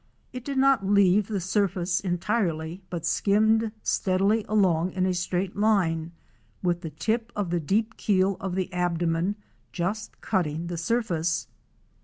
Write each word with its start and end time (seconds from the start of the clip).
It 0.33 0.43
did 0.43 0.57
not 0.57 0.83
leave 0.83 1.27
the 1.27 1.39
sur 1.39 1.67
face 1.67 1.99
entirely 1.99 2.81
but 2.89 3.05
skimmed 3.05 3.71
steadily 3.83 4.43
along 4.49 4.93
in 4.93 5.05
a 5.05 5.13
straight 5.13 5.55
line 5.55 6.11
with 6.63 6.81
the 6.81 6.89
tip 6.89 7.31
of 7.35 7.51
the 7.51 7.59
deep 7.59 7.97
keel 7.97 8.35
of 8.39 8.55
the 8.55 8.73
abdomen 8.73 9.35
just 9.71 10.19
cutting 10.19 10.65
the 10.65 10.73
Fic. 10.73 10.89
105. 10.89 10.89
FRESH 10.89 10.91
WATER 10.91 11.03
FLYING 11.03 11.17
FIsH. 11.19 11.27
surface. 11.27 11.47